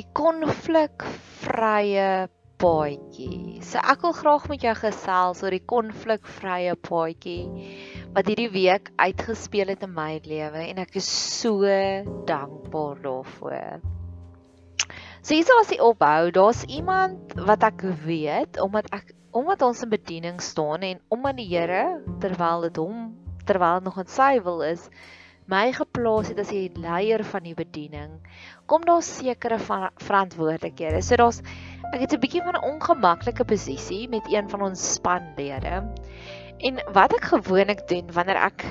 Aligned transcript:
die 0.00 0.08
konflikvrye 0.16 2.04
paadjie. 2.60 3.60
So 3.64 3.80
ek 3.80 4.02
wil 4.04 4.14
graag 4.16 4.46
met 4.52 4.64
jou 4.64 4.74
gesels 4.78 5.42
oor 5.44 5.52
die 5.54 5.66
konflikvrye 5.72 6.74
paadjie 6.88 7.44
wat 8.14 8.28
hierdie 8.28 8.50
week 8.52 8.90
uitgespeel 9.00 9.68
het 9.72 9.84
in 9.86 9.92
my 9.96 10.20
lewe 10.24 10.62
en 10.66 10.80
ek 10.82 10.96
is 11.00 11.08
so 11.08 11.68
dankbaar 12.28 12.96
daarvoor. 13.04 13.80
So 15.20 15.36
hier 15.36 15.60
is 15.60 15.72
die 15.72 15.82
opbou. 15.84 16.30
Daar's 16.32 16.64
iemand 16.64 17.34
wat 17.36 17.62
ek 17.68 17.84
weet 18.06 18.60
omdat 18.60 18.88
ek 18.96 19.12
omdat 19.36 19.62
ons 19.62 19.84
in 19.84 19.92
bediening 19.92 20.40
staan 20.42 20.82
en 20.82 20.98
omdat 21.12 21.36
die 21.38 21.48
Here 21.52 22.00
terwyl 22.24 22.66
dit 22.66 22.76
hom 22.82 23.12
terwyl 23.46 23.80
nog 23.84 24.00
in 24.02 24.08
sy 24.10 24.40
wil 24.42 24.64
is 24.66 24.88
my 25.50 25.72
geplaas 25.74 26.30
het 26.30 26.38
as 26.42 26.52
die 26.54 26.70
leier 26.78 27.24
van 27.26 27.42
die 27.42 27.56
bediening, 27.58 28.12
kom 28.70 28.84
daar 28.86 29.02
sekere 29.02 29.58
van 29.66 29.88
verantwoordelikhede. 29.98 31.00
So 31.02 31.18
daar's 31.18 31.40
ek 31.90 32.04
het 32.04 32.14
'n 32.14 32.22
bietjie 32.22 32.44
van 32.46 32.54
'n 32.54 32.68
ongemaklike 32.72 33.44
posisie 33.44 34.08
met 34.08 34.30
een 34.30 34.48
van 34.48 34.62
ons 34.62 34.92
spanlede. 34.94 35.82
En 36.58 36.74
wat 36.92 37.12
ek 37.12 37.24
gewoonlik 37.34 37.88
doen 37.88 38.12
wanneer 38.12 38.36
ek 38.36 38.64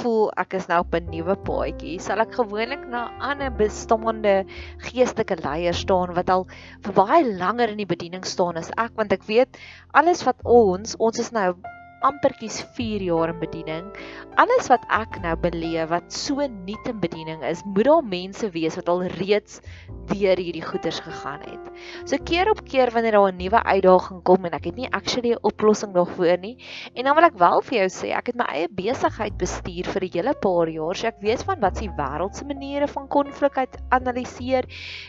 voel 0.00 0.32
ek 0.40 0.54
is 0.54 0.66
nou 0.66 0.80
op 0.80 0.94
'n 0.94 1.10
nuwe 1.10 1.36
paadjie, 1.36 2.00
sal 2.00 2.20
ek 2.20 2.34
gewoonlik 2.34 2.86
na 2.88 3.10
ander 3.20 3.50
bestaande 3.50 4.46
geestelike 4.78 5.36
leiers 5.42 5.84
staan 5.84 6.14
wat 6.14 6.30
al 6.30 6.46
vir 6.82 6.92
baie 6.92 7.36
langer 7.36 7.68
in 7.68 7.76
die 7.76 7.92
bediening 7.94 8.24
staan 8.24 8.56
as 8.56 8.70
ek, 8.78 8.92
want 8.96 9.12
ek 9.12 9.24
weet 9.28 9.58
alles 9.92 10.24
wat 10.24 10.36
ons, 10.44 10.96
ons 10.96 11.18
is 11.18 11.30
nou 11.32 11.54
amperkies 12.04 12.60
4 12.76 13.02
jaar 13.02 13.32
in 13.32 13.40
bediening. 13.40 13.88
Alles 14.40 14.68
wat 14.68 14.84
ek 14.92 15.20
nou 15.24 15.34
beleef 15.40 15.88
wat 15.90 16.12
so 16.12 16.44
nuut 16.44 16.88
in 16.90 17.00
bediening 17.00 17.42
is, 17.46 17.62
moet 17.64 17.88
daar 17.88 18.04
mense 18.04 18.50
wees 18.54 18.76
wat 18.76 18.88
al 18.92 19.04
reeds 19.16 19.60
deur 20.10 20.36
hierdie 20.40 20.64
goeders 20.64 21.00
gegaan 21.00 21.40
het. 21.46 21.70
So 22.04 22.18
keer 22.28 22.50
op 22.50 22.60
keer 22.68 22.92
wanneer 22.94 23.16
daar 23.16 23.32
'n 23.32 23.40
nuwe 23.40 23.62
uitdaging 23.62 24.22
kom 24.22 24.44
en 24.44 24.52
ek 24.52 24.64
het 24.64 24.76
nie 24.76 24.90
actually 24.92 25.32
'n 25.32 25.42
oplossing 25.42 25.94
daarvoor 25.94 26.38
nie, 26.38 26.56
en 26.94 27.04
dan 27.04 27.14
wil 27.14 27.24
ek 27.24 27.38
wel 27.38 27.60
vir 27.62 27.78
jou 27.78 27.88
sê, 27.88 28.12
ek 28.16 28.26
het 28.26 28.36
my 28.36 28.44
eie 28.44 28.68
besigheid 28.68 29.36
bestuur 29.38 29.84
vir 29.84 30.02
'n 30.04 30.12
hele 30.12 30.34
paar 30.34 30.68
jaar, 30.68 30.94
so 30.94 31.06
ek 31.06 31.20
weet 31.20 31.42
van 31.42 31.60
wat 31.60 31.76
se 31.76 31.88
wêreldse 31.88 32.44
maniere 32.44 32.88
van 32.88 33.08
konflik 33.08 33.56
analiseer 33.88 34.64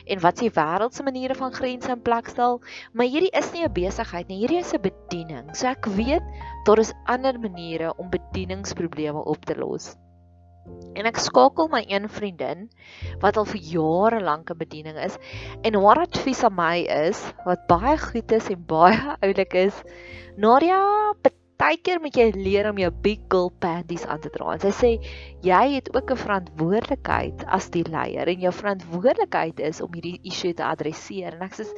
en 0.08 0.20
wat 0.20 0.38
se 0.38 0.50
wêreldse 0.50 1.04
maniere 1.04 1.36
van 1.36 1.52
grense 1.52 1.92
in 1.92 2.02
plek 2.02 2.28
stel, 2.28 2.62
maar 2.94 3.06
hierdie 3.06 3.34
is 3.34 3.52
nie 3.54 3.64
'n 3.64 3.74
besigheid 3.74 4.28
nie, 4.28 4.40
hierdie 4.40 4.60
is 4.60 4.74
'n 4.74 4.82
bediening. 4.82 5.56
So 5.56 5.68
ek 5.68 5.86
weet 5.86 6.24
daar 6.66 6.82
is 6.82 6.94
ander 7.06 7.40
maniere 7.40 7.94
om 7.98 8.10
bedieningsprobleme 8.10 9.24
op 9.24 9.46
te 9.46 9.56
los. 9.58 9.94
En 10.98 11.06
ek 11.06 11.20
skakel 11.22 11.68
my 11.70 11.84
een 11.86 12.08
vriendin 12.10 12.66
wat 13.22 13.38
al 13.38 13.46
vir 13.46 13.62
jare 13.70 14.22
lank 14.24 14.50
in 14.50 14.58
bediening 14.58 14.98
is 14.98 15.18
en 15.62 15.78
haar 15.84 16.02
advies 16.08 16.42
aan 16.48 16.56
my 16.58 16.78
is 16.90 17.22
wat 17.46 17.68
baie 17.70 17.98
goed 18.02 18.34
is 18.34 18.50
en 18.50 18.64
baie 18.66 18.98
oulik 19.28 19.54
is. 19.62 19.78
Nadia, 20.42 20.80
partykeer 21.22 22.02
moet 22.02 22.18
jy 22.18 22.26
leer 22.34 22.72
om 22.72 22.82
jou 22.82 22.90
big 23.06 23.22
girl 23.30 23.52
panties 23.62 24.08
aan 24.10 24.24
te 24.26 24.34
dra. 24.34 24.56
En 24.56 24.66
sy 24.66 24.74
sê 24.80 24.92
jy 25.46 25.62
het 25.76 25.94
ook 25.94 26.12
'n 26.12 26.24
verantwoordelikheid 26.24 27.46
as 27.46 27.70
die 27.70 27.86
leier 27.86 28.28
en 28.28 28.42
jou 28.48 28.54
verantwoordelikheid 28.64 29.62
is 29.70 29.82
om 29.86 29.94
hierdie 29.94 30.20
issue 30.24 30.54
te 30.54 30.66
adresseer. 30.66 31.38
En 31.38 31.46
ek 31.46 31.62
sê 31.62 31.70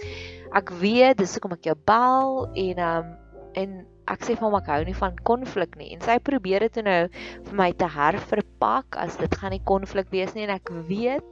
ek 0.55 0.72
weet 0.79 1.19
dis 1.19 1.35
hoekom 1.35 1.59
ek 1.59 1.67
jou 1.73 1.77
bel 1.85 2.47
en 2.55 2.79
um 2.79 3.16
en 3.57 3.85
ek 4.08 4.25
sê 4.25 4.36
vir 4.36 4.45
hom 4.47 4.58
ek 4.59 4.69
hou 4.72 4.81
nie 4.88 4.97
van 4.97 5.16
konflik 5.27 5.75
nie. 5.80 5.94
En 5.95 6.03
sy 6.05 6.17
probeer 6.23 6.67
dit 6.67 6.83
nou 6.86 7.00
vir 7.47 7.55
my 7.59 7.72
te 7.73 7.89
herverpak 7.91 9.00
as 9.00 9.17
dit 9.22 9.39
gaan 9.39 9.55
nie 9.55 9.63
konflik 9.67 10.11
wees 10.13 10.33
nie. 10.36 10.45
En 10.47 10.55
ek 10.55 10.72
weet 10.89 11.25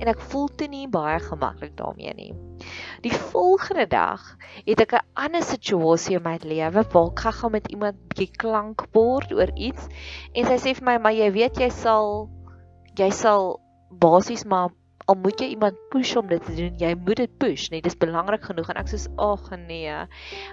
en 0.00 0.08
ek 0.08 0.20
voel 0.32 0.48
toe 0.56 0.68
nie 0.72 0.86
baie 0.88 1.18
gemaklik 1.20 1.74
daarmee 1.76 2.12
nie. 2.16 2.30
Die 3.04 3.12
volgende 3.12 3.86
dag 3.90 4.22
het 4.66 4.80
ek 4.80 4.94
'n 4.96 5.06
ander 5.14 5.42
situasie 5.44 6.16
in 6.16 6.24
my 6.24 6.38
lewe 6.42 6.84
waar 6.92 7.10
ek 7.10 7.24
gaan 7.40 7.52
met 7.52 7.68
iemand 7.68 7.96
bietjie 8.08 8.32
klank 8.36 8.86
word 8.92 9.32
oor 9.32 9.52
iets. 9.56 9.88
En 10.34 10.44
sy 10.46 10.56
sê 10.56 10.74
vir 10.74 10.84
my 10.84 10.98
maar 10.98 11.12
jy 11.12 11.30
weet 11.32 11.60
jy 11.60 11.70
sal 11.70 12.30
jy 12.96 13.10
sal 13.10 13.60
basies 13.90 14.44
maar 14.44 14.70
al 15.08 15.16
moet 15.16 15.40
jy 15.40 15.46
iemand 15.54 15.78
push 15.90 16.14
om 16.16 16.28
dit 16.28 16.44
te 16.44 16.54
doen, 16.54 16.74
jy 16.78 16.94
moet 16.94 17.22
dit 17.22 17.36
push, 17.40 17.68
nee, 17.72 17.82
dis 17.82 17.96
belangrik 17.98 18.44
genoeg 18.44 18.68
en 18.70 18.80
ek 18.82 18.90
sê 18.92 19.00
ag 19.16 19.46
nee. 19.56 19.96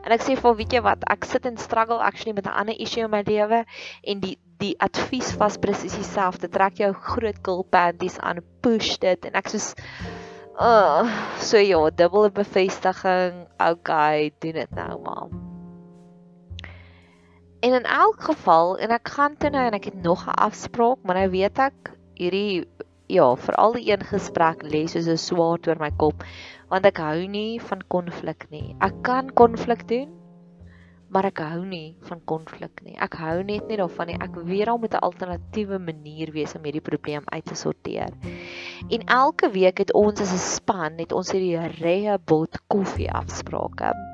En 0.04 0.16
ek 0.16 0.24
sê 0.26 0.38
vir 0.40 0.58
weet 0.60 0.78
jy 0.78 0.82
wat, 0.86 1.04
ek 1.12 1.28
sit 1.30 1.46
in 1.50 1.60
struggle 1.62 2.00
actually 2.04 2.34
met 2.34 2.48
'n 2.48 2.56
ander 2.64 2.80
issue 2.80 3.04
in 3.04 3.12
my 3.12 3.24
lewe 3.28 3.66
en 4.04 4.20
die 4.24 4.38
die 4.58 4.74
advies 4.82 5.36
was 5.38 5.58
presies 5.62 5.94
dieselfde. 5.94 6.50
Trek 6.50 6.80
jou 6.82 6.94
groot 6.94 7.38
girl 7.46 7.64
panties 7.64 8.18
aan, 8.20 8.42
push 8.62 8.98
dit 8.98 9.26
en 9.26 9.34
ek 9.38 9.50
sê 9.54 9.62
uh 10.58 11.06
so 11.38 11.58
ja, 11.58 11.90
dubbele 11.90 12.32
bevestiging. 12.32 13.46
Okay, 13.62 14.34
doen 14.40 14.54
dit 14.54 14.72
nou 14.72 15.02
maar. 15.02 15.30
En 17.60 17.74
in 17.74 17.84
elk 17.84 18.22
geval 18.22 18.78
en 18.78 18.90
ek 18.90 19.10
gaan 19.10 19.38
toe 19.38 19.50
nou 19.50 19.66
en 19.66 19.78
ek 19.78 19.86
het 19.92 20.02
nog 20.02 20.26
'n 20.26 20.38
afspraak, 20.50 20.98
maar 21.04 21.16
nou 21.16 21.30
weet 21.30 21.60
ek 21.60 21.94
hierdie 22.14 22.66
ja, 23.08 23.36
veral 23.36 23.78
die 23.78 23.88
een 23.92 24.04
gesprek 24.04 24.64
lê 24.68 24.86
soos 24.88 25.08
'n 25.08 25.18
swaard 25.18 25.68
oor 25.68 25.80
my 25.80 25.92
kop, 26.04 26.24
want 26.70 26.86
ek 26.86 26.98
hou 26.98 27.28
nie 27.28 27.60
van 27.60 27.82
konflik 27.88 28.48
nie. 28.52 28.76
Ek 28.82 29.04
kan 29.04 29.32
konflik 29.32 29.88
doen, 29.88 30.10
maar 31.10 31.26
ek 31.26 31.40
hou 31.40 31.66
nie 31.66 31.96
van 32.10 32.22
konflik 32.26 32.84
nie. 32.84 32.98
Ek 33.00 33.16
hou 33.16 33.44
net 33.44 33.68
nie 33.68 33.78
daarvan 33.78 34.08
nie. 34.08 34.18
Ek 34.20 34.36
weet 34.36 34.66
daar 34.66 34.80
moet 34.80 34.94
'n 34.94 35.06
alternatiewe 35.08 35.80
manier 35.80 36.32
wees 36.32 36.56
om 36.56 36.64
hierdie 36.64 36.84
probleem 36.90 37.24
uit 37.26 37.46
te 37.46 37.56
sorteer. 37.56 38.10
En 38.90 39.02
elke 39.06 39.50
week 39.52 39.78
het 39.78 39.94
ons 39.94 40.22
as 40.22 40.34
'n 40.34 40.38
span 40.38 40.96
net 40.96 41.12
ons 41.12 41.32
hierdie 41.32 41.58
Rehbot 41.80 42.60
koffie 42.68 43.12
afsprake 43.12 44.07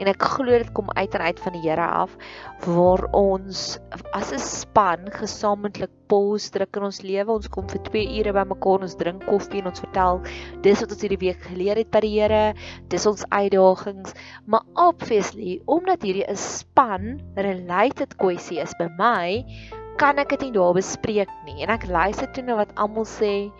en 0.00 0.08
ek 0.08 0.24
glo 0.34 0.58
dit 0.58 0.70
kom 0.76 0.88
uit 0.96 1.14
en 1.14 1.24
uit 1.28 1.40
van 1.44 1.56
die 1.56 1.62
Here 1.66 1.86
af 1.86 2.16
waar 2.64 3.04
ons 3.16 3.78
as 4.16 4.32
'n 4.32 4.40
span 4.40 5.10
gesamentlik 5.12 5.92
pos 6.08 6.48
druk 6.50 6.76
in 6.76 6.86
ons 6.88 7.02
lewe. 7.02 7.30
Ons 7.32 7.48
kom 7.48 7.68
vir 7.68 7.82
2 7.90 8.18
ure 8.18 8.32
bymekaar 8.32 8.86
ons 8.86 8.96
drink 9.02 9.26
koffie 9.28 9.60
en 9.60 9.70
ons 9.70 9.82
vertel 9.84 10.22
dis 10.64 10.80
wat 10.80 10.94
ons 10.96 11.04
hierdie 11.04 11.20
week 11.26 11.42
geleer 11.50 11.76
het 11.76 11.90
by 11.90 12.00
die 12.06 12.14
Here 12.16 12.54
dis 12.88 13.06
ons 13.06 13.24
uitdagings. 13.30 14.16
Maar 14.46 14.64
obviously 14.88 15.60
omdat 15.66 16.02
hierdie 16.02 16.26
'n 16.26 16.36
span 16.36 17.20
related 17.36 18.16
kwessie 18.16 18.60
is 18.60 18.74
by 18.78 18.88
my 18.98 19.44
kan 20.00 20.18
ek 20.18 20.30
dit 20.30 20.48
nie 20.48 20.56
daar 20.56 20.74
bespreek 20.74 21.28
nie. 21.44 21.62
En 21.62 21.68
ek 21.68 21.86
luister 21.86 22.30
toe 22.32 22.42
na 22.42 22.56
wat 22.56 22.72
almal 22.76 23.04
sê. 23.04 23.52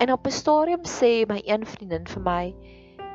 En 0.00 0.12
op 0.12 0.26
'n 0.26 0.30
stadium 0.30 0.84
sê 0.84 1.26
my 1.28 1.40
een 1.46 1.64
vriendin 1.66 2.06
vir 2.06 2.22
my 2.22 2.54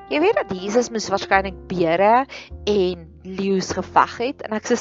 Jy 0.07 0.21
weet 0.23 0.37
dat 0.39 0.51
Jesus 0.55 0.87
mos 0.93 1.09
waarskynlik 1.11 1.57
beere 1.67 2.23
en 2.71 3.07
leeu's 3.27 3.73
geveg 3.75 4.13
het 4.23 4.43
en 4.47 4.55
ek 4.55 4.69
sê 4.69 4.77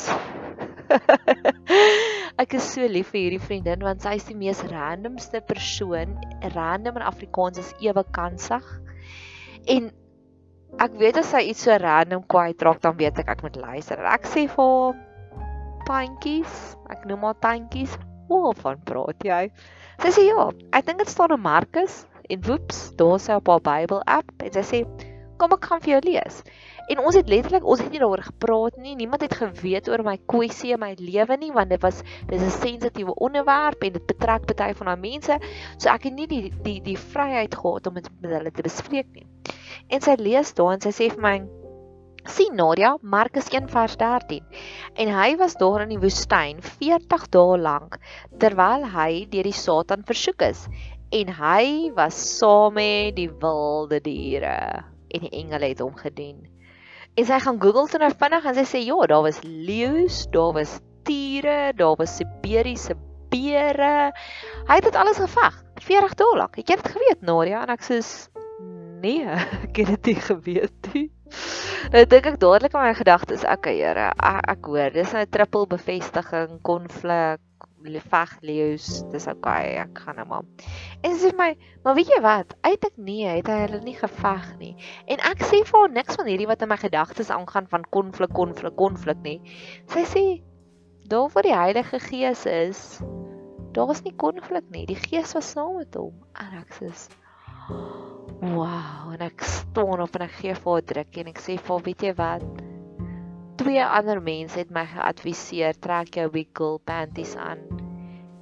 ek 2.42 2.54
is 2.54 2.66
so 2.76 2.86
lief 2.86 3.10
vir 3.10 3.24
hierdie 3.24 3.42
vriendin 3.42 3.82
want 3.82 4.04
sy 4.04 4.12
is 4.20 4.28
die 4.28 4.36
mees 4.38 4.60
randomste 4.70 5.40
persoon. 5.48 6.14
Random 6.54 7.00
in 7.00 7.06
Afrikaans 7.08 7.58
is 7.58 7.72
ewe 7.82 8.04
kansig. 8.14 8.62
En 9.66 9.90
ek 10.82 10.94
weet 11.00 11.18
as 11.18 11.32
sy 11.34 11.42
iets 11.50 11.64
so 11.66 11.74
random 11.82 12.22
kwyt 12.30 12.62
raak 12.62 12.78
dan 12.84 12.94
weet 13.00 13.18
ek 13.24 13.34
ek 13.34 13.42
moet 13.42 13.58
luister. 13.58 13.98
Ek 14.06 14.30
sê 14.30 14.46
vir 14.52 14.70
haar 14.70 15.02
tandjies, 15.90 16.54
ek 16.94 17.02
noem 17.10 17.26
haar 17.26 17.40
tandjies. 17.42 17.98
Waarvan 18.30 18.78
praat 18.86 19.26
jy? 19.26 19.42
Sy 20.02 20.14
sê 20.14 20.28
ja, 20.28 20.48
ek 20.74 20.86
dink 20.86 21.02
dit 21.02 21.10
staan 21.10 21.34
in 21.34 21.42
Markus 21.42 22.04
en 22.30 22.46
woeps, 22.46 22.88
daar 22.98 23.18
sê 23.22 23.34
op 23.38 23.50
haar 23.50 23.62
Bybel 23.66 24.02
app 24.06 24.30
en 24.42 24.54
sy 24.54 24.64
sê 24.70 24.80
kom 25.38 25.54
ek 25.56 25.68
gaan 25.70 25.82
vir 25.84 25.92
jou 25.96 26.00
lees. 26.06 26.40
En 26.92 27.00
ons 27.02 27.16
het 27.18 27.28
letterlik 27.28 27.64
ons 27.66 27.80
het 27.82 27.90
nie 27.90 28.00
daaroor 28.02 28.22
gepraat 28.28 28.76
nie. 28.78 28.94
Niemand 28.94 29.24
het 29.26 29.34
geweet 29.34 29.88
oor 29.90 30.04
my 30.06 30.16
kwessie 30.30 30.72
in 30.76 30.80
my 30.82 30.92
lewe 31.00 31.36
nie 31.40 31.52
want 31.54 31.72
dit 31.74 31.82
was 31.82 32.02
dis 32.30 32.42
'n 32.42 32.50
sensitiewe 32.60 33.14
onderwerp 33.14 33.82
en 33.82 33.92
dit 33.92 34.06
betrek 34.06 34.46
baie 34.54 34.74
van 34.74 34.86
daai 34.86 35.00
mense. 35.10 35.38
So 35.78 35.90
ek 35.90 36.04
het 36.04 36.14
nie 36.14 36.26
die 36.26 36.52
die 36.62 36.80
die 36.80 36.96
vryheid 36.96 37.54
gehad 37.54 37.86
om 37.86 37.94
dit 37.94 38.08
met 38.20 38.30
hulle 38.30 38.50
te 38.50 38.62
bespreek 38.62 39.06
nie. 39.12 39.26
En 39.88 40.00
sy 40.00 40.14
lees 40.18 40.54
daar 40.54 40.72
en 40.72 40.80
sy 40.80 40.90
sê 40.90 41.10
vir 41.10 41.22
my 41.22 41.36
sien 42.26 42.56
Nadia 42.56 42.96
Markus 43.02 43.48
1 43.52 43.68
vers 43.70 43.96
13 43.96 44.42
en 45.02 45.12
hy 45.14 45.36
was 45.36 45.54
daar 45.60 45.84
in 45.84 45.94
die 45.94 46.00
woestyn 46.02 46.62
40 46.62 47.28
dae 47.30 47.58
lank 47.58 47.98
terwyl 48.42 48.86
hy 48.96 49.26
deur 49.30 49.46
die 49.46 49.54
Satan 49.54 50.02
versoek 50.02 50.42
is 50.42 50.66
en 51.14 51.30
hy 51.38 51.92
was 51.94 52.18
saam 52.38 52.74
met 52.80 53.14
die 53.16 53.30
wilde 53.30 54.00
diere 54.02 54.56
en 55.08 55.26
die 55.26 55.32
engele 55.32 55.72
het 55.72 55.82
hom 55.84 55.96
gedien. 55.96 56.44
En 57.16 57.24
sy 57.24 57.38
gaan 57.40 57.60
Google 57.62 57.88
toe 57.88 58.00
nou 58.02 58.12
vinnig 58.12 58.44
en 58.44 58.56
sy 58.58 58.64
sê 58.68 58.82
ja, 58.84 58.96
daar 59.08 59.24
was 59.24 59.40
leeu's, 59.42 60.26
daar 60.34 60.52
was 60.56 60.78
tiere, 61.08 61.72
daar 61.76 61.96
was 61.96 62.16
Siberiese 62.18 62.96
beere. 63.32 64.12
Hy 64.68 64.78
het 64.78 64.88
dit 64.88 64.98
alles 64.98 65.20
geveg. 65.22 65.62
40 65.86 66.16
dae 66.18 66.36
lank. 66.36 66.56
Het 66.56 66.66
dit 66.66 66.88
geweet, 66.92 67.22
Nadia? 67.22 67.62
En 67.62 67.72
ek 67.72 67.84
sê 67.86 68.00
nee, 69.00 69.24
ek 69.66 69.80
het 69.82 69.92
dit 69.94 70.12
nie 70.12 70.20
geweet 70.28 70.90
nie. 70.94 71.06
Nou 71.92 72.02
dink 72.10 72.26
ek 72.30 72.38
dadelik 72.42 72.74
aan 72.74 72.88
my 72.88 72.94
gedagtes, 72.98 73.44
okay 73.46 73.76
Here, 73.78 74.10
ek, 74.14 74.40
ek 74.56 74.70
hoor, 74.70 74.92
dis 74.94 75.14
'n 75.14 75.28
triple 75.30 75.66
bevestiging, 75.70 76.58
konflik, 76.66 77.40
veg 78.02 78.32
leeu's, 78.42 78.86
dis 79.12 79.26
okay, 79.30 79.76
ek 79.82 79.98
gaan 80.04 80.20
maar. 80.28 80.44
En 81.02 81.14
sy 81.14 81.30
sê 81.30 81.32
my, 81.38 81.48
maar 81.84 81.96
weet 81.98 82.10
jy 82.10 82.20
wat? 82.24 82.56
Uiteindelik 82.60 82.98
nee, 83.08 83.28
het 83.38 83.50
hy 83.50 83.58
hulle 83.64 83.80
nie 83.84 83.96
geveg 83.98 84.48
nie. 84.60 84.72
En 85.06 85.22
ek 85.30 85.44
sê 85.46 85.62
vir 85.66 85.80
haar 85.80 85.94
niks 85.94 86.18
van 86.18 86.30
hierdie 86.30 86.48
wat 86.50 86.62
in 86.62 86.72
my 86.72 86.78
gedagtes 86.80 87.30
aangaan 87.34 87.68
van 87.72 87.86
konflik, 87.94 88.34
konflik, 88.36 88.76
konflik 88.76 89.22
nie. 89.24 89.38
Sy 89.92 90.04
sê 90.10 90.24
daar 91.06 91.30
waar 91.34 91.46
die 91.46 91.56
Heilige 91.56 92.00
Gees 92.02 92.46
is, 92.50 93.00
daar 93.76 93.92
is 93.94 94.02
nie 94.02 94.14
konflik 94.16 94.66
nie. 94.74 94.86
Die 94.90 94.98
Gees 94.98 95.36
was 95.36 95.52
saam 95.54 95.76
met 95.78 95.94
hom. 95.94 96.14
En 96.40 96.58
ek 96.62 96.74
sê 96.78 96.90
Wow, 98.40 99.12
en 99.14 99.22
ek 99.24 99.42
staan 99.42 100.00
op 100.04 100.16
en 100.18 100.26
ek 100.26 100.34
gee 100.40 100.54
vir 100.54 100.72
haar 100.72 100.88
druk 100.92 101.20
en 101.22 101.30
ek 101.32 101.40
sê 101.42 101.56
haar, 101.56 101.82
weet 101.86 102.02
jy 102.04 102.12
wat? 102.18 102.75
Twee 103.66 103.82
ander 103.82 104.20
mense 104.22 104.60
het 104.60 104.68
my 104.70 104.84
geadviseer 104.86 105.74
trek 105.82 106.14
jou 106.14 106.28
wiggle 106.30 106.76
panties 106.86 107.32
aan. 107.34 107.64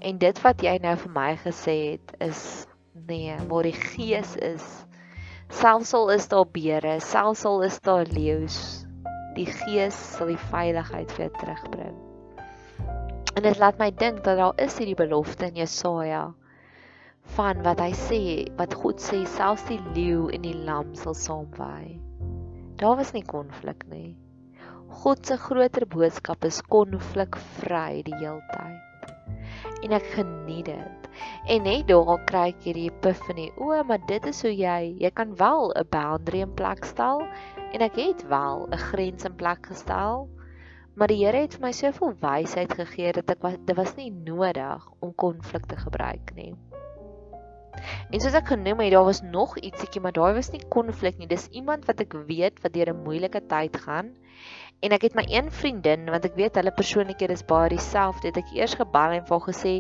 En 0.05 0.19
dit 0.21 0.41
wat 0.45 0.61
jy 0.61 0.75
nou 0.85 0.91
vir 1.01 1.13
my 1.15 1.29
gesê 1.41 1.77
het 1.95 2.11
is 2.27 2.41
nee, 3.09 3.33
maar 3.49 3.65
die 3.65 3.79
gees 3.79 4.35
is 4.45 4.67
selfs 5.49 5.95
al 5.97 6.11
is 6.13 6.27
daar 6.29 6.45
beere, 6.53 6.99
selfs 7.01 7.47
al 7.49 7.65
is 7.65 7.79
daar 7.89 8.05
leeu's, 8.13 8.59
die 9.39 9.47
gees 9.49 9.97
sal 9.97 10.29
die 10.29 10.43
veiligheid 10.51 11.15
vir 11.17 11.25
jou 11.25 11.31
terugbring. 11.39 11.97
En 13.33 13.47
dit 13.49 13.63
laat 13.63 13.81
my 13.81 13.89
dink 14.03 14.21
dat 14.29 14.37
daar 14.43 14.61
is 14.61 14.77
hierdie 14.77 14.99
belofte 14.99 15.49
in 15.49 15.63
Jesaja 15.63 16.27
van 17.39 17.65
wat 17.65 17.81
hy 17.81 17.95
sê, 17.97 18.21
wat 18.61 18.77
God 18.77 19.01
sê 19.01 19.23
selfs 19.39 19.65
die 19.73 19.81
leeu 19.97 20.29
en 20.29 20.45
die 20.45 20.59
lam 20.69 20.93
sal 21.01 21.17
saamwaai. 21.17 21.97
Daar 22.77 23.01
was 23.01 23.17
nie 23.17 23.25
konflik 23.25 23.89
nie. 23.89 24.13
God 24.89 25.27
se 25.27 25.37
groter 25.37 25.87
boodskap 25.87 26.45
is 26.45 26.63
konflikvry 26.63 28.03
die 28.03 28.17
heeltyd 28.17 28.95
en 29.85 29.93
ek 29.97 30.07
geniet 30.15 30.69
dit. 30.71 31.09
En 31.53 31.67
net 31.67 31.89
daar 31.89 32.21
kry 32.29 32.45
ek 32.53 32.63
hierdie 32.65 32.87
epiphany. 32.89 33.49
O, 33.61 33.77
maar 33.87 34.03
dit 34.09 34.29
is 34.31 34.41
hoe 34.45 34.53
jy, 34.53 34.95
jy 35.01 35.11
kan 35.15 35.35
wel 35.41 35.73
'n 35.73 35.89
boundary 35.91 36.41
in 36.45 36.55
plek 36.55 36.85
stel 36.85 37.27
en 37.73 37.81
ek 37.81 37.97
het 38.01 38.25
wel 38.29 38.67
'n 38.71 38.85
grens 38.91 39.25
in 39.25 39.37
plek 39.37 39.67
gestel. 39.67 40.29
Maar 40.95 41.09
die 41.09 41.25
Here 41.25 41.41
het 41.43 41.55
vir 41.55 41.67
my 41.67 41.73
soveel 41.73 42.15
wysheid 42.21 42.73
gegee 42.73 43.13
dat 43.13 43.31
ek 43.31 43.43
was 43.43 43.57
dit 43.67 43.77
was 43.77 43.97
nie 43.97 44.11
nodig 44.11 44.89
om 45.01 45.15
konflik 45.15 45.67
te 45.67 45.77
gebruik 45.77 46.35
nie. 46.35 46.55
En 48.11 48.21
soos 48.21 48.35
ek 48.35 48.47
genoem 48.47 48.79
het, 48.79 48.93
daar 48.93 49.05
was 49.05 49.23
nog 49.23 49.59
ietsiekie, 49.59 50.01
maar 50.01 50.13
daai 50.13 50.35
was 50.35 50.53
nie 50.53 50.63
konflik 50.69 51.19
nie. 51.19 51.27
Dis 51.27 51.49
iemand 51.51 51.85
wat 51.85 52.01
ek 52.01 52.15
weet 52.29 52.63
wat 52.63 52.73
deur 52.73 52.95
'n 52.95 53.03
moeilike 53.03 53.47
tyd 53.47 53.77
gaan 53.77 54.15
En 54.83 54.93
ek 54.93 55.07
het 55.07 55.15
my 55.17 55.25
een 55.31 55.51
vriendin 55.55 56.09
want 56.13 56.27
ek 56.29 56.35
weet 56.37 56.59
hulle 56.59 56.73
persoonlikhede 56.75 57.37
is 57.37 57.45
baie 57.49 57.71
dieselfde. 57.73 58.29
Het 58.29 58.41
ek 58.43 58.51
eers 58.57 58.75
gebel 58.81 59.15
en 59.19 59.25
vir 59.29 59.41
gesê, 59.47 59.73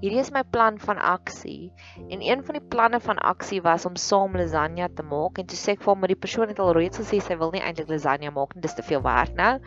"Hierdie 0.00 0.20
is 0.22 0.32
my 0.34 0.42
plan 0.42 0.78
van 0.78 0.98
aksie." 0.98 1.72
En 2.08 2.22
een 2.22 2.42
van 2.44 2.58
die 2.58 2.68
planne 2.74 3.00
van 3.00 3.18
aksie 3.18 3.60
was 3.62 3.86
om 3.86 3.96
saam 3.96 4.36
lasagne 4.36 4.88
te 4.94 5.02
maak 5.02 5.38
en 5.38 5.46
toe 5.46 5.58
sê 5.58 5.72
ek 5.72 5.82
vir 5.82 5.92
hom 5.94 6.00
dat 6.00 6.14
die 6.14 6.22
persoon 6.26 6.48
het 6.48 6.58
al 6.58 6.72
reeds 6.72 6.98
gesê 6.98 7.20
sy 7.20 7.36
wil 7.36 7.50
nie 7.50 7.62
eintlik 7.62 7.88
lasagne 7.88 8.30
maak 8.30 8.54
nie, 8.54 8.62
dis 8.62 8.74
te 8.74 8.82
veel 8.82 9.02
werk 9.02 9.34
nou. 9.34 9.58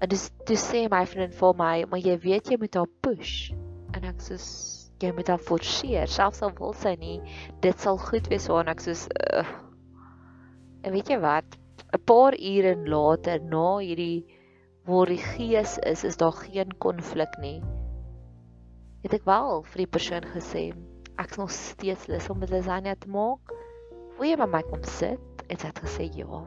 En 0.00 0.08
dis 0.08 0.30
toe 0.44 0.56
sê 0.56 0.88
my 0.90 1.06
vriendin 1.06 1.38
vir 1.38 1.54
my, 1.54 1.84
"Maar 1.90 2.00
jy 2.00 2.18
weet 2.18 2.50
jy 2.50 2.56
moet 2.58 2.74
haar 2.74 2.90
push." 3.00 3.52
En 3.94 4.04
ek 4.04 4.18
sê 4.18 4.38
jy 5.00 5.12
moet 5.12 5.28
haar 5.28 5.38
forceer, 5.38 6.06
selfs 6.08 6.42
al 6.42 6.52
wil 6.58 6.72
sy 6.72 6.96
nie, 6.96 7.20
dit 7.60 7.80
sal 7.80 7.98
goed 7.98 8.28
wees 8.28 8.46
vir 8.46 8.56
haar. 8.56 8.68
Ek 8.68 8.80
sê, 8.80 8.94
uh, 9.32 9.44
"En 10.82 10.92
weet 10.92 11.08
jy 11.08 11.20
wat?" 11.20 11.63
'n 11.94 12.02
paar 12.04 12.34
ure 12.34 12.74
later 12.86 13.40
na 13.40 13.78
hierdie 13.78 14.26
waar 14.84 15.06
die 15.06 15.22
gees 15.22 15.78
is, 15.78 16.04
is 16.04 16.16
daar 16.16 16.32
geen 16.32 16.76
konflik 16.78 17.38
nie. 17.40 17.62
Het 19.04 19.14
ek 19.20 19.24
wel 19.28 19.62
vir 19.62 19.84
die 19.84 19.92
persoon 19.96 20.26
gesê, 20.34 20.64
ek 21.16 21.30
is 21.30 21.40
nog 21.40 21.50
steeds 21.50 22.06
lus 22.08 22.28
om 22.32 22.44
lasagne 22.44 22.96
te 22.98 23.08
maak. 23.08 23.52
Wil 24.18 24.30
jy 24.30 24.36
by 24.40 24.48
my 24.50 24.62
kom 24.68 24.84
sit? 24.84 25.44
En 25.48 25.58
sy 25.60 25.66
het 25.70 25.82
gesê 25.84 26.08
ja. 26.16 26.44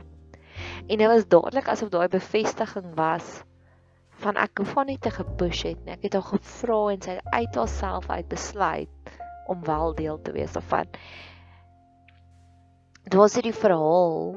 En 0.87 0.97
dit 0.97 1.07
was 1.07 1.27
dadelik 1.29 1.69
asof 1.69 1.91
daai 1.93 2.07
bevestiging 2.09 2.93
was 2.97 3.43
van 4.23 4.37
ek 4.41 4.57
hoef 4.57 4.73
nie 4.89 4.97
te 4.97 5.11
gepush 5.13 5.63
het 5.69 5.83
nie. 5.85 5.93
Ek 5.93 6.07
het 6.07 6.17
haar 6.17 6.29
gevra 6.31 6.79
en 6.93 7.01
sy 7.05 7.17
het 7.19 7.33
uit 7.33 7.59
haarself 7.61 8.09
uit 8.09 8.29
besluit 8.29 9.13
om 9.47 9.63
wel 9.63 9.95
deel 9.95 10.21
te 10.21 10.33
wees 10.33 10.53
daarvan. 10.57 10.89
Dit 13.03 13.15
was 13.15 13.37
hierdie 13.37 13.55
verhaal 13.55 14.35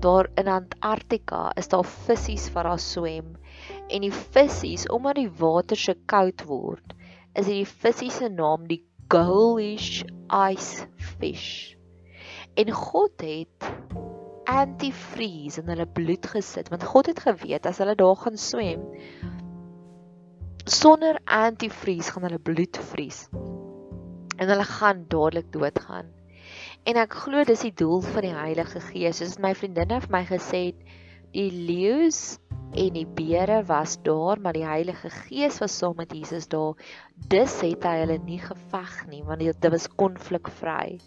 daar 0.00 0.28
in 0.40 0.48
Antarktika 0.48 1.50
is 1.60 1.68
daar 1.68 1.84
visse 1.84 2.52
wat 2.52 2.64
daar 2.64 2.78
swem 2.78 3.34
en 3.88 4.06
die 4.06 4.12
visse 4.12 4.88
omdat 4.92 5.20
die 5.20 5.30
water 5.40 5.76
so 5.76 5.94
koud 6.06 6.44
word 6.48 6.94
is 7.34 7.46
die 7.46 7.66
visse 7.66 8.10
se 8.10 8.28
naam 8.28 8.66
die 8.66 8.82
ghoulish 9.10 10.04
ice 10.30 10.86
fish. 11.18 11.74
En 12.54 12.70
God 12.70 13.20
het 13.20 13.70
antifreeze 14.50 15.62
in 15.62 15.68
hulle 15.70 15.86
bloed 15.86 16.26
gesit 16.32 16.70
want 16.72 16.86
God 16.92 17.10
het 17.10 17.20
geweet 17.26 17.66
as 17.66 17.78
hulle 17.82 17.94
daar 17.98 18.16
gaan 18.18 18.38
swem 18.38 18.82
sonder 20.64 21.18
antifreeze 21.24 22.14
gaan 22.14 22.26
hulle 22.28 22.42
bloed 22.50 22.80
vries 22.92 23.20
en 24.40 24.48
hulle 24.48 24.66
gaan 24.72 25.04
dadelik 25.12 25.52
doodgaan 25.54 26.10
En 26.88 26.96
ek 26.96 27.12
glo 27.24 27.44
dis 27.44 27.60
die 27.66 27.74
doel 27.76 28.00
van 28.00 28.24
die 28.24 28.34
Heilige 28.34 28.80
Gees. 28.80 29.20
Soos 29.20 29.36
my 29.42 29.52
vriendinne 29.56 30.00
vir 30.00 30.12
my 30.14 30.22
gesê 30.28 30.62
het, 30.70 30.80
die 31.34 31.50
leeu's 31.52 32.38
en 32.72 32.94
die 32.96 33.06
beere 33.06 33.60
was 33.68 33.98
daar, 34.06 34.40
maar 34.40 34.56
die 34.56 34.66
Heilige 34.66 35.10
Gees 35.12 35.60
was 35.60 35.76
saam 35.76 35.98
met 36.00 36.14
Jesus 36.16 36.48
daar. 36.48 36.78
Dus 37.30 37.60
het 37.60 37.84
hy 37.84 37.96
hulle 38.02 38.18
nie 38.24 38.40
geveg 38.42 38.94
nie, 39.10 39.22
want 39.28 39.44
dit 39.44 39.70
was 39.74 39.88
konflikvry. 40.00 40.98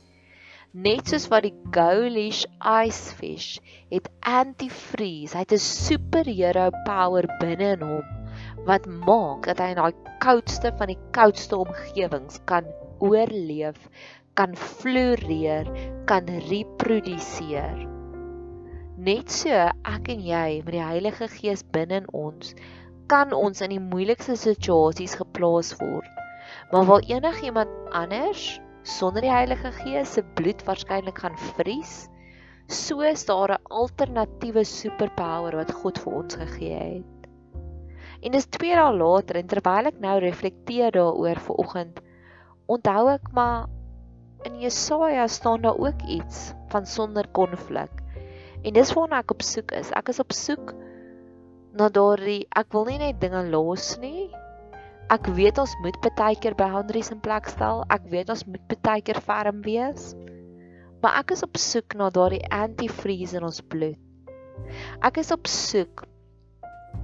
Net 0.73 1.09
soos 1.09 1.27
wat 1.29 1.45
die 1.45 1.53
Gaulish 1.73 2.45
ice 2.59 3.13
fish 3.17 3.59
het 3.93 4.09
antifreeze, 4.25 5.37
hy 5.37 5.43
het 5.45 5.53
'n 5.53 5.61
superhero 5.61 6.69
power 6.85 7.27
binne 7.41 7.73
in 7.77 7.85
hom 7.85 8.19
wat 8.67 8.85
maak 8.87 9.45
dat 9.49 9.59
hy 9.59 9.73
in 9.73 9.79
daai 9.79 9.93
koudste 10.23 10.71
van 10.79 10.87
die 10.87 10.99
koudste 11.15 11.57
omgewings 11.59 12.39
kan 12.49 12.65
oorleef 13.03 13.89
kan 14.33 14.55
floreer, 14.55 15.67
kan 16.09 16.27
reproduseer. 16.49 17.83
Net 18.97 19.29
so 19.33 19.49
ek 19.49 20.09
en 20.13 20.21
jy 20.23 20.61
met 20.63 20.73
die 20.75 20.85
Heilige 20.85 21.27
Gees 21.27 21.63
binne 21.75 22.03
in 22.03 22.09
ons 22.13 22.53
kan 23.11 23.33
ons 23.35 23.61
in 23.61 23.73
die 23.73 23.83
moeilikste 23.83 24.35
situasies 24.39 25.17
geplaas 25.19 25.73
word. 25.79 26.07
Maar 26.71 26.87
waar 26.87 27.05
enigiemand 27.09 27.71
anders 27.91 28.59
sonder 28.87 29.23
die 29.23 29.31
Heilige 29.31 29.71
Gees 29.83 30.15
se 30.15 30.23
bloed 30.37 30.63
waarskynlik 30.67 31.19
gaan 31.23 31.35
vries, 31.53 32.07
so 32.67 33.03
is 33.05 33.25
daar 33.25 33.53
'n 33.53 33.65
alternatiewe 33.69 34.63
superpower 34.63 35.55
wat 35.55 35.71
God 35.71 35.99
vir 35.99 36.13
ons 36.13 36.35
gegee 36.35 36.79
het. 36.79 37.29
En 38.23 38.31
dis 38.31 38.45
2 38.45 38.75
dae 38.75 38.93
later 38.97 39.35
en 39.35 39.47
terwyl 39.47 39.87
ek 39.87 39.99
nou 39.99 40.19
reflekteer 40.19 40.91
daaroor 40.91 41.39
vir 41.39 41.55
oggend, 41.55 41.99
onthou 42.67 43.09
ek 43.09 43.31
maar 43.31 43.67
in 44.47 44.59
Jesaja 44.59 45.27
staan 45.27 45.61
daar 45.61 45.77
ook 45.77 46.01
iets 46.07 46.53
van 46.67 46.85
sonder 46.85 47.27
konflik. 47.31 47.91
En 48.63 48.73
dis 48.73 48.93
waarna 48.93 49.19
ek 49.23 49.33
op 49.35 49.41
soek 49.43 49.73
is. 49.75 49.91
Ek 49.91 50.09
is 50.13 50.19
op 50.23 50.31
soek 50.31 50.73
na 51.75 51.89
daardie 51.89 52.45
ek 52.55 52.71
wil 52.75 52.85
nie 52.87 52.99
net 53.01 53.19
dinge 53.21 53.43
los 53.51 53.97
nie. 54.03 54.29
Ek 55.11 55.27
weet 55.35 55.59
ons 55.61 55.73
moet 55.83 55.97
baie 56.15 56.37
keer 56.39 56.55
boundaries 56.55 57.11
in 57.11 57.19
plek 57.23 57.49
stel. 57.51 57.83
Ek 57.91 58.07
weet 58.11 58.31
ons 58.31 58.45
moet 58.47 58.77
baie 58.85 59.03
keer 59.03 59.19
ferm 59.23 59.61
wees. 59.65 60.13
Maar 61.03 61.19
ek 61.23 61.35
is 61.35 61.43
op 61.43 61.59
soek 61.59 61.97
na 61.99 62.07
daardie 62.13 62.43
antifreeze 62.47 63.37
in 63.41 63.49
ons 63.49 63.59
bloed. 63.59 63.99
Ek 65.03 65.19
is 65.19 65.33
op 65.35 65.49
soek 65.49 66.05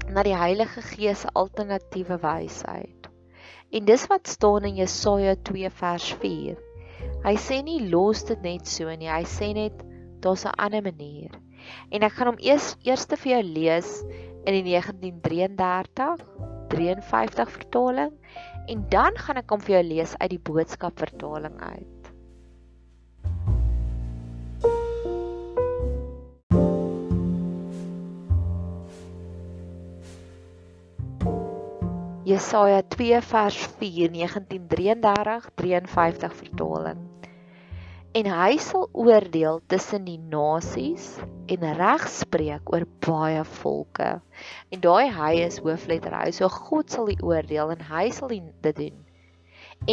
na 0.09 0.23
die 0.25 0.37
Heilige 0.37 0.81
Gees 0.85 1.25
se 1.25 1.33
alternatiewe 1.37 2.17
wysheid. 2.23 3.09
En 3.75 3.85
dis 3.85 4.07
wat 4.09 4.31
staan 4.31 4.65
in 4.69 4.79
Jesaja 4.79 5.35
2 5.49 5.69
vers 5.81 6.13
4. 6.23 6.68
Hy 7.19 7.35
sê 7.35 7.59
nie 7.63 7.89
los 7.91 8.23
dit 8.23 8.39
net 8.45 8.67
so 8.67 8.87
nie. 8.95 9.09
Hy 9.11 9.25
sê 9.27 9.51
net 9.53 9.83
daar's 10.23 10.45
'n 10.45 10.55
ander 10.57 10.83
manier. 10.83 11.35
En 11.91 12.03
ek 12.03 12.13
gaan 12.15 12.31
hom 12.31 12.39
eers 12.39 12.77
eerste 12.87 13.17
vir 13.17 13.31
jou 13.33 13.43
lees 13.43 13.89
in 14.47 14.53
die 14.55 14.63
1933 14.63 16.23
53 16.69 17.49
vertaling 17.49 18.13
en 18.67 18.85
dan 18.89 19.17
gaan 19.17 19.37
ek 19.37 19.51
hom 19.51 19.59
vir 19.59 19.75
jou 19.75 19.83
lees 19.83 20.15
uit 20.19 20.29
die 20.29 20.45
boodskap 20.51 20.99
vertaling 20.99 21.59
uit. 21.59 21.99
Jesaja 32.29 32.81
2 32.93 33.21
vers 33.21 33.67
4 33.79 34.11
1933 34.13 35.49
53 35.55 36.33
vertaling. 36.43 37.08
En 38.17 38.25
hy 38.25 38.55
sal 38.57 38.87
oordeel 38.97 39.59
tussen 39.69 40.07
die 40.07 40.17
nasies 40.17 41.11
en 41.53 41.65
regspreek 41.77 42.71
oor 42.73 42.87
baie 43.05 43.43
volke. 43.61 44.07
En 44.73 44.81
daai 44.81 45.11
hy 45.13 45.43
is 45.43 45.59
hoofletter 45.61 46.15
hy. 46.17 46.31
So 46.33 46.49
God 46.49 46.89
sal 46.89 47.11
die 47.11 47.19
oordeel 47.21 47.75
en 47.75 47.85
hy 47.91 48.07
sal 48.15 48.33
dit 48.33 48.73
doen. 48.81 48.97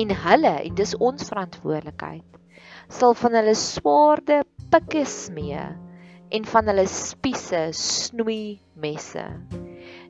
En 0.00 0.16
hulle, 0.25 0.54
en 0.64 0.80
dis 0.80 0.96
ons 0.96 1.28
verantwoordelikheid, 1.28 2.40
sal 2.88 3.12
van 3.20 3.37
hulle 3.37 3.54
swaarde 3.61 4.40
pikke 4.73 5.04
smee 5.04 5.68
en 6.32 6.49
van 6.56 6.73
hulle 6.73 6.88
spiese 6.88 7.66
snoei 7.76 8.56
messe. 8.80 9.28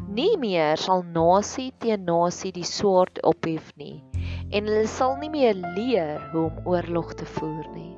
Nie 0.06 0.36
meer 0.38 0.78
sal 0.78 1.02
nasie 1.02 1.72
teen 1.82 2.06
nasie 2.06 2.54
die 2.54 2.68
swaard 2.70 3.18
ophef 3.26 3.74
nie 3.74 4.05
en 4.50 4.68
hulle 4.70 4.86
sal 4.86 5.16
nie 5.20 5.30
meer 5.30 5.54
leer 5.54 6.20
hoe 6.32 6.48
om 6.50 6.66
oorlog 6.68 7.14
te 7.18 7.26
voer 7.36 7.66
nie. 7.74 7.94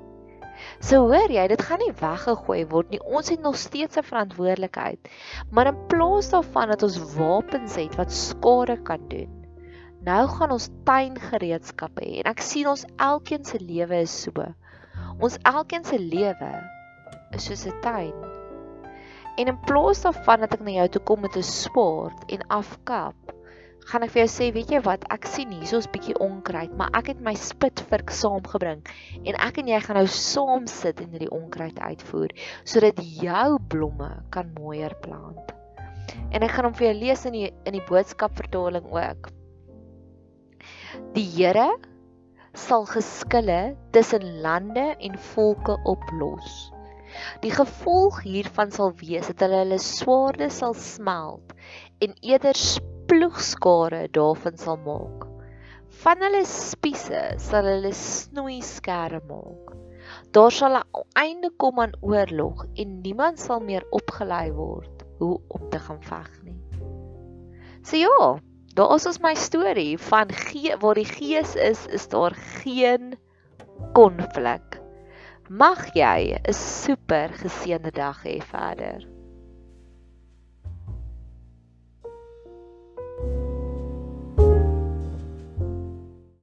So 0.83 1.09
hoor 1.11 1.31
jy, 1.31 1.45
dit 1.51 1.63
gaan 1.63 1.81
nie 1.83 1.95
weggegooi 2.01 2.63
word 2.71 2.93
nie. 2.93 3.01
Ons 3.03 3.31
het 3.33 3.43
nog 3.43 3.59
steeds 3.59 3.99
'n 3.99 4.07
verantwoordelikheid. 4.07 5.11
Maar 5.51 5.73
in 5.73 5.87
plaas 5.87 6.31
daarvan 6.31 6.69
dat 6.69 6.83
ons 6.83 6.99
wapens 7.15 7.77
het 7.77 7.95
wat 7.97 8.13
skade 8.13 8.77
kan 8.83 9.09
doen, 9.09 9.31
nou 10.03 10.27
gaan 10.29 10.51
ons 10.51 10.71
tuingereedskappe 10.85 12.03
hê. 12.03 12.19
En 12.23 12.31
ek 12.31 12.41
sien 12.41 12.67
ons 12.67 12.87
elkeen 12.97 13.45
se 13.45 13.59
lewe 13.61 14.01
is 14.01 14.23
so. 14.23 14.55
Ons 15.21 15.39
elkeen 15.43 15.85
se 15.85 15.99
lewe 15.99 16.53
is 17.33 17.45
soos 17.45 17.67
'n 17.67 17.81
tuin. 17.83 18.15
En 19.39 19.47
in 19.47 19.61
plaas 19.67 20.03
daarvan 20.03 20.41
dat 20.41 20.55
ek 20.55 20.61
na 20.61 20.71
jou 20.71 20.89
toe 20.89 21.03
kom 21.03 21.21
met 21.21 21.37
'n 21.37 21.43
swaard 21.43 22.25
en 22.27 22.47
afkap, 22.49 23.15
gaan 23.89 24.05
ek 24.05 24.13
vir 24.13 24.21
jou 24.27 24.31
sê, 24.31 24.47
weet 24.53 24.73
jy 24.75 24.81
wat, 24.85 25.07
ek 25.15 25.25
sien 25.31 25.53
hierso's 25.55 25.89
bietjie 25.89 26.17
onkruid, 26.21 26.75
maar 26.77 26.93
ek 26.99 27.15
het 27.15 27.21
my 27.25 27.33
spitvurk 27.41 28.13
saamgebring 28.13 28.83
en 29.23 29.39
ek 29.41 29.63
en 29.63 29.71
jy 29.73 29.79
gaan 29.85 29.97
nou 30.01 30.09
saam 30.13 30.67
sit 30.69 31.01
en 31.01 31.15
hierdie 31.15 31.31
onkruid 31.33 31.79
uitvoer 31.81 32.35
sodat 32.69 33.01
jou 33.01 33.49
blomme 33.73 34.11
kan 34.35 34.51
mooier 34.59 34.93
plant. 35.05 35.55
En 36.37 36.45
ek 36.45 36.53
gaan 36.53 36.69
hom 36.69 36.77
vir 36.77 36.91
jou 36.91 36.97
lees 36.99 37.25
in 37.31 37.37
die 37.37 37.47
in 37.49 37.77
die 37.79 37.85
boodskap 37.89 38.37
vertaling 38.37 38.85
ook. 38.93 39.31
Die 41.17 41.25
Here 41.25 41.71
sal 42.59 42.85
geskille 42.91 43.77
tussen 43.97 44.27
lande 44.45 44.91
en 44.99 45.17
volke 45.33 45.79
oplos. 45.89 46.69
Die 47.41 47.53
gevolg 47.55 48.21
hiervan 48.27 48.73
sal 48.75 48.93
wees 49.01 49.31
dat 49.31 49.47
hulle 49.47 49.63
hulle 49.63 49.81
swaarde 49.81 50.51
sal 50.53 50.77
smelt 50.77 51.57
en 52.05 52.13
eerder 52.21 52.59
ploegskare 53.29 54.09
daarvan 54.11 54.57
sal 54.57 54.79
maak. 54.85 55.27
Van 56.01 56.23
hulle 56.25 56.45
spiese 56.49 57.21
sal 57.43 57.67
hulle 57.69 57.91
snoei 57.93 58.61
skerp 58.65 59.27
maak. 59.29 59.75
Daar 60.33 60.53
sal 60.53 60.79
'n 60.79 61.05
einde 61.13 61.51
kom 61.57 61.81
aan 61.81 61.93
oorlog 62.01 62.65
en 62.75 63.01
niemand 63.03 63.39
sal 63.39 63.61
meer 63.61 63.85
opgelei 63.91 64.53
word 64.53 65.05
hoe 65.19 65.41
om 65.49 65.69
te 65.71 65.79
gaan 65.79 66.03
veg 66.03 66.31
nie. 66.43 66.57
So 67.83 67.97
ja, 67.97 68.41
daar 68.75 68.95
is 68.95 69.07
ons 69.07 69.21
my 69.21 69.35
storie 69.35 69.99
van 69.99 70.33
gee 70.33 70.77
waar 70.77 70.95
die 70.95 71.05
gees 71.05 71.55
is, 71.55 71.87
is 71.87 72.09
daar 72.09 72.35
geen 72.35 73.19
konflik. 73.93 74.81
Mag 75.49 75.93
jy 75.95 76.41
'n 76.41 76.53
super 76.53 77.29
geseënde 77.29 77.91
dag 77.91 78.25
hê 78.25 78.41
verder. 78.41 79.18